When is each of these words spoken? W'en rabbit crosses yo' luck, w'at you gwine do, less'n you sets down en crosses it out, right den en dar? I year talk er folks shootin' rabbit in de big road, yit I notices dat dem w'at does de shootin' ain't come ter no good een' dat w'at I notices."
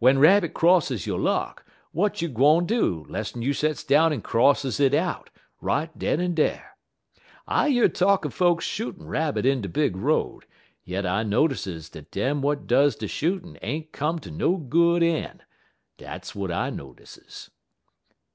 W'en 0.00 0.18
rabbit 0.18 0.54
crosses 0.54 1.06
yo' 1.06 1.16
luck, 1.16 1.62
w'at 1.92 2.22
you 2.22 2.28
gwine 2.30 2.64
do, 2.64 3.04
less'n 3.10 3.42
you 3.42 3.52
sets 3.52 3.84
down 3.84 4.10
en 4.10 4.22
crosses 4.22 4.80
it 4.80 4.94
out, 4.94 5.28
right 5.60 5.98
den 5.98 6.18
en 6.18 6.34
dar? 6.34 6.78
I 7.46 7.66
year 7.66 7.86
talk 7.90 8.24
er 8.24 8.30
folks 8.30 8.64
shootin' 8.64 9.06
rabbit 9.06 9.44
in 9.44 9.60
de 9.60 9.68
big 9.68 9.94
road, 9.94 10.46
yit 10.82 11.04
I 11.04 11.24
notices 11.24 11.90
dat 11.90 12.10
dem 12.10 12.38
w'at 12.40 12.66
does 12.66 12.96
de 12.96 13.06
shootin' 13.06 13.58
ain't 13.60 13.92
come 13.92 14.18
ter 14.18 14.30
no 14.30 14.56
good 14.56 15.02
een' 15.02 15.42
dat 15.98 16.22
w'at 16.34 16.50
I 16.50 16.70
notices." 16.70 17.50